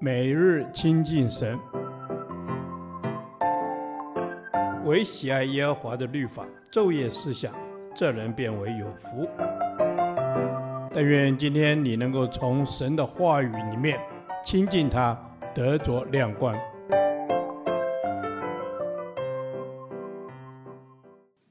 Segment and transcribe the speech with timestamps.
[0.00, 1.58] 每日亲近神，
[4.84, 7.54] 唯喜爱耶和华的律法，昼夜思想，
[7.94, 9.28] 这人便为有福。
[10.92, 13.98] 但愿今天你能够从神的话语里面
[14.44, 15.18] 亲近他，
[15.54, 16.56] 得着亮光。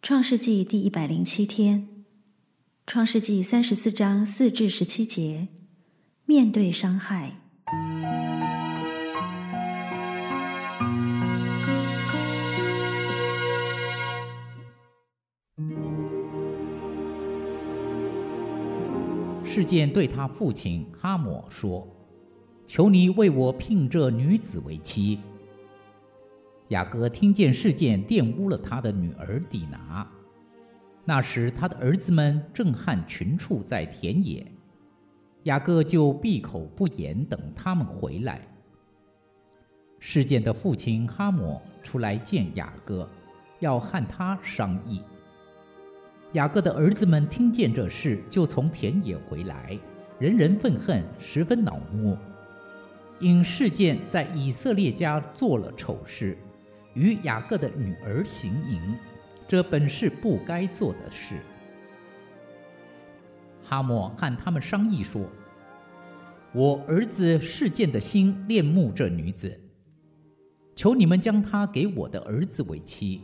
[0.00, 1.88] 创世纪第一百零七天，
[2.86, 5.48] 创世纪三十四章四至十七节，
[6.24, 7.32] 面对伤害。
[19.46, 21.86] 事件对他父亲哈抹说
[22.66, 25.20] ：“求你为我聘这女子为妻。”
[26.68, 30.06] 雅各听见事件玷污了他的女儿底拿，
[31.04, 34.44] 那时他的儿子们正和群畜在田野，
[35.44, 38.40] 雅各就闭口不言，等他们回来。
[40.00, 43.08] 事件的父亲哈抹出来见雅各，
[43.60, 45.00] 要和他商议。
[46.36, 49.74] 雅各的儿子们听见这事，就从田野回来，
[50.18, 52.14] 人人愤恨，十分恼怒，
[53.18, 56.36] 因示剑在以色列家做了丑事。
[56.92, 58.80] 与雅各的女儿行淫，
[59.48, 61.36] 这本是不该做的事。
[63.64, 65.22] 哈抹和他们商议说
[66.52, 69.58] ：“我儿子示剑的心恋慕这女子，
[70.74, 73.22] 求你们将她给我的儿子为妻。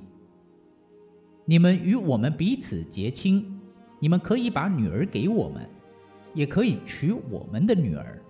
[1.44, 3.60] 你们与我们彼此结亲，
[3.98, 5.68] 你们可以把女儿给我们，
[6.34, 8.22] 也可以娶我们的女儿。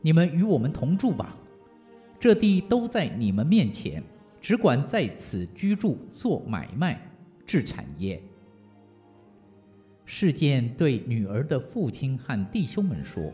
[0.00, 1.36] 你们与我们同住吧。”
[2.20, 4.02] 这地都在你们面前，
[4.40, 6.98] 只管在此居住、做买卖、
[7.44, 8.22] 置产业。
[10.06, 13.30] 事件对女儿的父亲和弟兄们说：“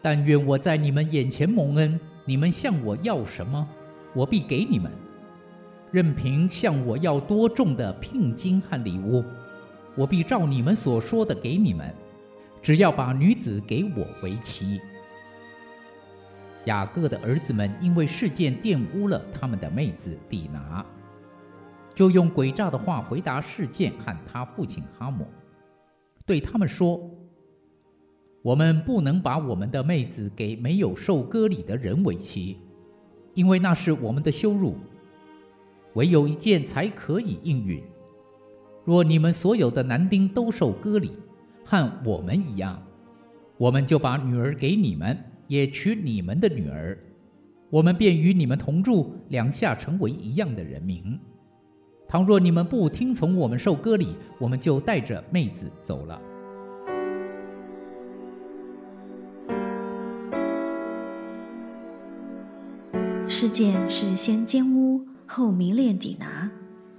[0.00, 3.68] 但愿我在你们眼前蒙恩，你们向我要什么，
[4.14, 4.90] 我必给你们；
[5.90, 9.24] 任凭向我要多重的聘金和礼物，
[9.94, 11.94] 我必照你们所说的给你们。
[12.60, 14.80] 只要把女子给我为妻。”
[16.66, 20.84] 雅各的儿子们因为事件玷污了他们的妹子底拿，
[21.94, 25.26] 就用诡诈的话回答事件和他父亲哈姆，
[26.26, 27.00] 对他们说
[28.42, 32.58] ：“我们不能把我们的妹子给没有受割礼的人为妻，
[33.32, 34.76] 因为那是我们的羞辱。
[35.98, 37.82] 唯有一件才可以应允：
[38.84, 41.10] 若你们所有的男丁都受割礼，
[41.64, 42.80] 和我们一样，
[43.56, 46.96] 我们就把女儿给你们。”也娶你们的女儿，
[47.70, 51.18] 我们便与你们同住，两下成为一样的人民。
[52.06, 56.20] 倘若你们不听从我们受割礼，我们就带着妹子走了。
[63.26, 64.87] 事件是先奸污
[65.28, 66.50] 后迷恋底拿，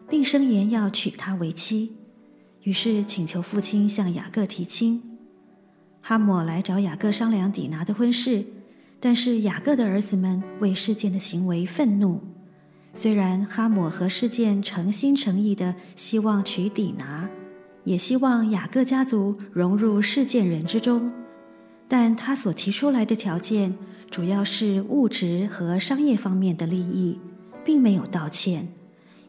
[0.07, 1.94] 并声言要娶她为妻，
[2.62, 5.01] 于是请求父亲向雅各提亲。
[6.00, 8.45] 哈姆来找雅各商量底拿的婚事，
[9.00, 12.22] 但是雅各的儿子们为事件的行为愤怒。
[12.94, 17.28] 虽然哈姆和示剑诚心诚意地希望娶底拿，
[17.84, 21.12] 也希望雅各家族融入事件人之中，
[21.88, 23.75] 但他所提出来的条件
[24.12, 27.19] 主要是物质和商业方面的利益，
[27.64, 28.68] 并没有道歉，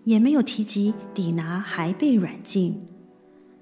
[0.05, 2.81] 也没有提及底拿还被软禁。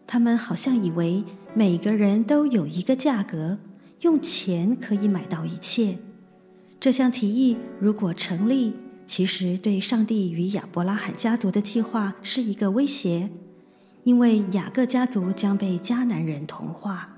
[0.06, 1.24] 他们好像以为。
[1.54, 3.58] 每个人都有一个价格，
[4.02, 5.98] 用钱可以买到一切。
[6.78, 8.74] 这项提议如果成立，
[9.06, 13.30] 其实对上帝与亚伯拉罕家族的计划是一个威胁，
[14.04, 17.16] 因为雅各家族将被迦南人同化。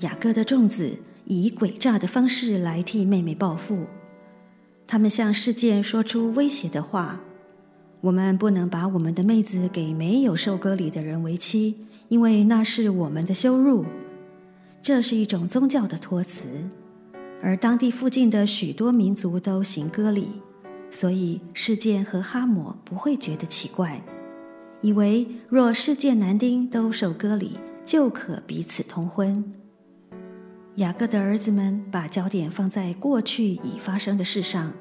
[0.00, 3.84] 雅各的众子以诡诈的方式来替妹妹报复，
[4.86, 7.20] 他们向示剑说出威胁的话。
[8.02, 11.76] 我们不能把我们的妹子给没有受割礼的人为妻，
[12.08, 13.84] 因为那是我们的羞辱。
[14.80, 16.46] 这是一种宗教的托词，
[17.42, 20.28] 而当地附近的许多民族都行割礼，
[20.90, 24.00] 所以示剑和哈姆不会觉得奇怪，
[24.82, 29.42] 以为若示剑男丁都受割礼，就可彼此通婚。
[30.76, 34.74] 雅各的儿子们把焦点放在过去已发生的事上，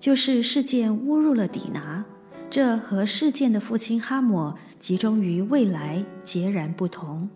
[0.00, 2.02] 就是事件侮辱了底拿。
[2.48, 7.28] 这和事件的父亲哈姆集中于未来截然不同，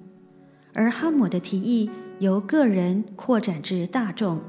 [0.72, 4.40] 而哈姆的提议由个人扩展至大众，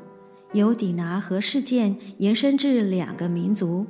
[0.53, 3.85] 由底拿和事件延伸至两个民族。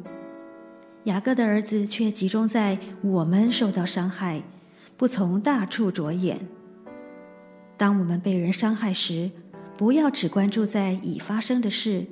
[1.04, 4.42] 雅各的儿子却集中在我们受到伤害，
[4.98, 6.48] 不从大处着眼。
[7.84, 9.30] 当我们被人伤害时，
[9.78, 12.06] 不要只关注在已发生的事，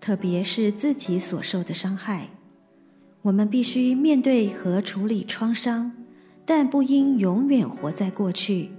[0.00, 2.28] 特别是自己所受的伤害。
[3.22, 5.90] 我们必须面对和处理创伤，
[6.44, 8.70] 但不应永远活在过去，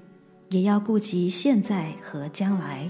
[0.51, 2.89] 也要顾及现在和将来。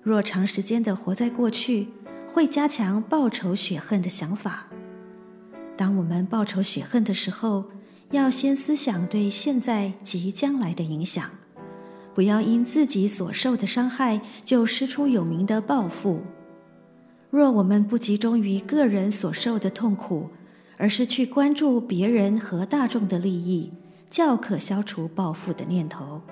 [0.00, 1.88] 若长时间的活在过去，
[2.28, 4.68] 会加强报仇雪恨的想法。
[5.76, 7.64] 当我们报仇雪恨的时候，
[8.12, 11.28] 要先思想对现在及将来的影响。
[12.16, 16.22] 不要因自己所受的伤害就师出有名的报复。
[17.28, 20.30] 若我们不集中于个人所受的痛苦，
[20.78, 23.70] 而是去关注别人和大众的利益，
[24.08, 26.22] 较可消除报复的念头。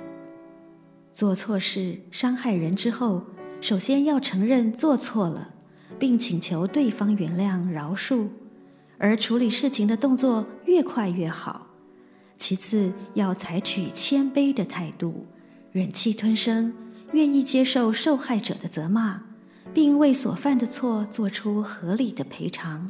[1.12, 3.22] 做错事伤害人之后，
[3.60, 5.50] 首先要承认做错了，
[5.98, 8.28] 并请求对方原谅饶恕，
[8.96, 11.66] 而处理事情的动作越快越好。
[12.38, 15.26] 其次，要采取谦卑的态度。
[15.74, 16.72] 忍气吞声，
[17.14, 19.20] 愿意接受受害者的责骂，
[19.72, 22.88] 并为所犯的错做出合理的赔偿。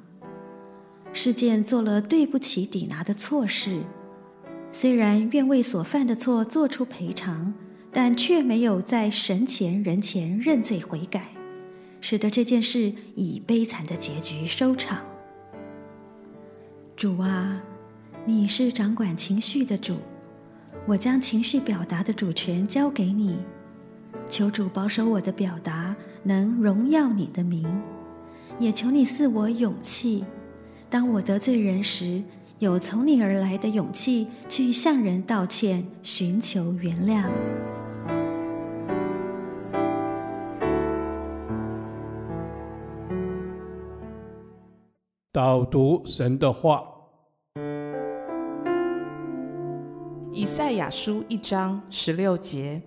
[1.10, 3.80] 事件做了对不起底拿的错事，
[4.70, 7.54] 虽然愿为所犯的错做出赔偿，
[7.90, 11.28] 但却没有在神前人前认罪悔改，
[12.02, 15.02] 使得这件事以悲惨的结局收场。
[16.94, 17.62] 主啊，
[18.26, 19.96] 你是掌管情绪的主。
[20.86, 23.38] 我将情绪表达的主权交给你，
[24.28, 27.66] 求主保守我的表达能荣耀你的名，
[28.58, 30.26] 也求你赐我勇气，
[30.90, 32.22] 当我得罪人时，
[32.58, 37.24] 有从你而来的勇气去向人道歉，寻求原谅。
[45.32, 46.93] 导读神的话。
[50.36, 52.82] 以赛亚书一章十六节：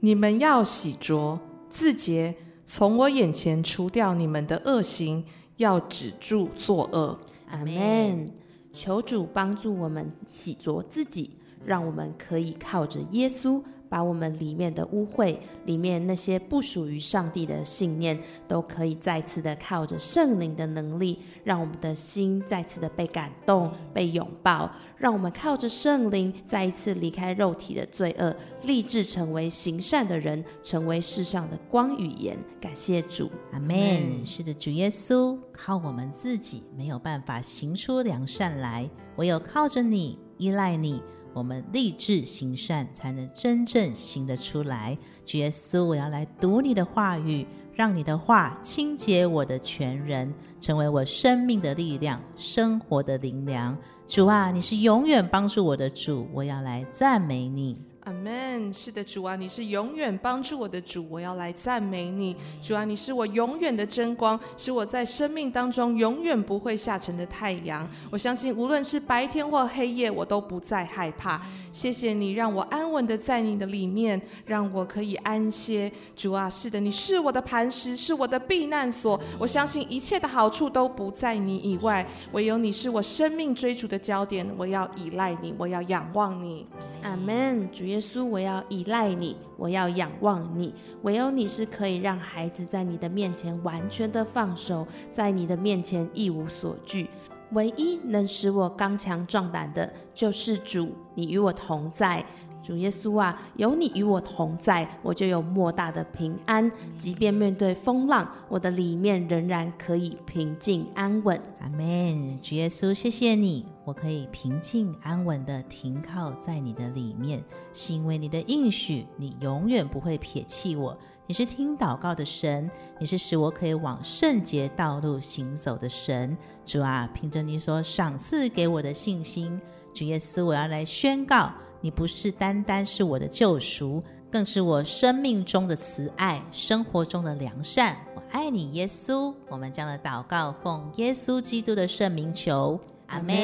[0.00, 1.38] 你们要洗濯
[1.70, 2.36] 自洁，
[2.66, 5.24] 从我眼前除掉你们的恶行，
[5.56, 7.18] 要止住作恶。
[7.48, 8.26] 阿门。
[8.70, 13.62] 求主帮助我们洗濯自己，让我们可以靠着耶稣。
[13.90, 32.38] 把我们里面的污秽，里面那些不属于上帝的信念，都可以再次的靠着圣灵的能力，让我们的心再次的被感动、被拥抱，让我们靠着圣灵再一次离开肉体的罪恶，立志成为行善的人，成为世上的光与盐。
[32.60, 34.24] 感谢主，阿门。
[34.24, 41.02] 是的，主耶稣，靠我们自己没有办法行出良善来，唯有靠着你，依赖你。
[41.32, 44.96] 我们立志行善，才能真正行得出来。
[45.24, 53.76] 主耶稣，我要来读你的话语，让你的话清洁我的全人，成为我生命的力量，生活的灵粮。
[54.06, 57.89] 主啊，你是永远帮助我的主，我要来赞美你。
[58.04, 58.72] 阿门。
[58.72, 62.36] 是的，主啊，你是永远帮助我的主，我要来赞美你。
[62.62, 67.88] 主啊，你是我永远的真光，是我在生命当中永远不会下沉的太阳。
[68.10, 71.40] 我相信，无论是白天或黑夜，我都不再害怕。
[71.72, 75.90] 谢谢你让我安稳的在你的里面，让我可以安歇。
[76.16, 79.20] 主啊，是的，你是我的磐石，是我的避难所。
[79.38, 84.46] 我相信一切的好处都不在你以外，唯有你是我生命追逐的焦点。
[84.56, 86.66] 我要依赖你，我要仰望你。
[87.02, 87.70] 阿门。
[87.70, 90.74] 主耶稣，我要依赖你，我要仰望你。
[91.02, 97.08] 唯有你是可以让孩子在你的面前完全的放手，在你的面前一无所惧。
[97.52, 102.24] 唯一能使我刚强壮胆的，就是主，你与我同在。
[102.62, 106.70] 主耶稣啊，有你与我同在，我就有莫大的平安。
[106.98, 111.40] 即便面对风浪，我的里面仍然可以平静安稳。
[111.60, 112.38] 阿门。
[112.42, 120.96] 主耶稣，谢谢你，我可以平静安稳地停靠在你的里面，是因为你的应许，你永远不会撇弃我。
[121.26, 126.36] 你是听祷告的神，你是使我可以往圣洁道路行走的神。
[126.64, 129.60] 主啊，凭着你所赏赐给我的信心，
[129.94, 131.52] 主耶稣，我要来宣告。
[131.82, 137.96] 你不是单单是我的救赎，更是我生命中的慈爱，生活中的良善。
[138.14, 139.34] 我爱你，耶稣。
[139.48, 143.34] 我们将的祷告奉耶稣基督的圣名求，阿门。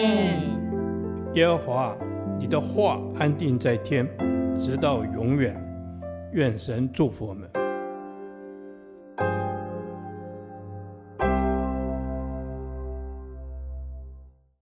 [1.35, 1.97] 耶和华，
[2.39, 4.07] 你的话安定在天，
[4.59, 5.55] 直到永远。
[6.33, 7.66] 愿神祝福我们。